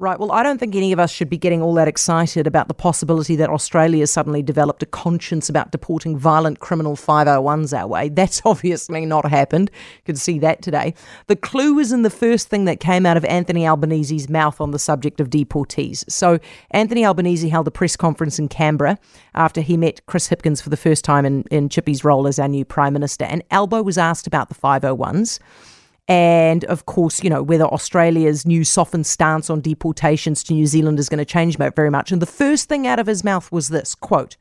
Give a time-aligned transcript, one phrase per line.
[0.00, 0.18] Right.
[0.18, 2.74] Well, I don't think any of us should be getting all that excited about the
[2.74, 8.08] possibility that Australia suddenly developed a conscience about deporting violent criminal 501s our way.
[8.08, 9.70] That's obviously not happened.
[9.98, 10.94] You can see that today.
[11.28, 14.72] The clue was in the first thing that came out of Anthony Albanese's mouth on
[14.72, 16.02] the subject of deportees.
[16.10, 16.40] So,
[16.72, 18.98] Anthony Albanese held a press conference in Canberra
[19.36, 22.48] after he met Chris Hipkins for the first time in, in Chippy's role as our
[22.48, 23.26] new Prime Minister.
[23.26, 25.38] And Albo was asked about the 501s
[26.06, 30.98] and of course, you know, whether Australia's new softened stance on deportations to New Zealand
[30.98, 32.12] is going to change very much.
[32.12, 34.36] And the first thing out of his mouth was this quote,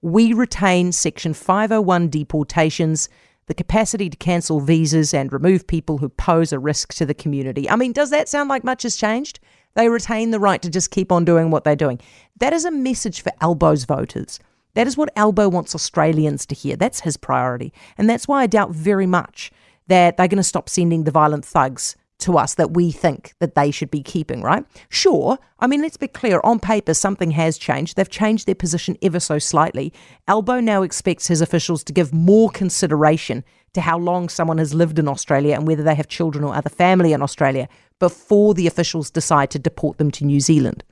[0.00, 3.08] We retain Section 501 deportations,
[3.46, 7.68] the capacity to cancel visas and remove people who pose a risk to the community.
[7.68, 9.40] I mean, does that sound like much has changed?
[9.74, 12.00] They retain the right to just keep on doing what they're doing.
[12.38, 14.38] That is a message for Albo's voters.
[14.74, 16.76] That is what Albo wants Australians to hear.
[16.76, 17.72] That's his priority.
[17.96, 19.50] And that's why I doubt very much
[19.88, 23.54] that they're going to stop sending the violent thugs to us that we think that
[23.54, 24.64] they should be keeping, right?
[24.88, 25.38] Sure.
[25.60, 26.40] I mean, let's be clear.
[26.42, 27.96] On paper, something has changed.
[27.96, 29.92] They've changed their position ever so slightly.
[30.26, 33.44] Albo now expects his officials to give more consideration
[33.74, 36.70] to how long someone has lived in Australia and whether they have children or other
[36.70, 37.68] family in Australia
[38.00, 40.82] before the officials decide to deport them to New Zealand.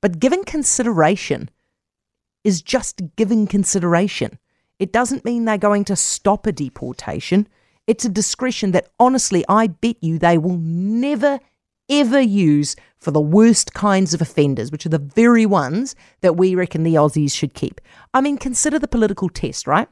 [0.00, 1.50] But giving consideration
[2.44, 4.38] is just giving consideration.
[4.78, 7.48] It doesn't mean they're going to stop a deportation.
[7.86, 11.38] It's a discretion that honestly, I bet you they will never,
[11.88, 16.54] ever use for the worst kinds of offenders, which are the very ones that we
[16.54, 17.80] reckon the Aussies should keep.
[18.12, 19.88] I mean, consider the political test, right?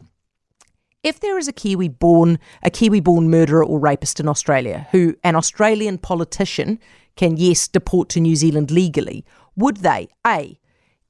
[1.04, 5.14] If there is a Kiwi born, a Kiwi born murderer or rapist in Australia who
[5.22, 6.80] an Australian politician
[7.14, 10.58] can, yes, deport to New Zealand legally, would they, A,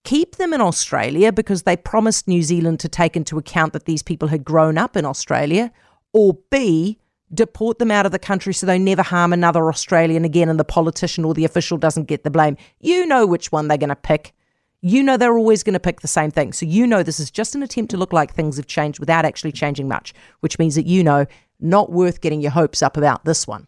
[0.02, 4.02] keep them in Australia because they promised New Zealand to take into account that these
[4.02, 5.72] people had grown up in Australia?
[6.14, 6.98] Or B,
[7.34, 10.64] deport them out of the country so they never harm another Australian again and the
[10.64, 12.56] politician or the official doesn't get the blame.
[12.80, 14.32] You know which one they're going to pick.
[14.80, 16.52] You know they're always going to pick the same thing.
[16.52, 19.24] So you know this is just an attempt to look like things have changed without
[19.24, 21.26] actually changing much, which means that you know
[21.60, 23.66] not worth getting your hopes up about this one.